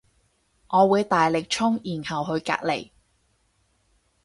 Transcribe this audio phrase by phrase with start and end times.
[0.69, 2.89] 我會大力衝然後去隔籬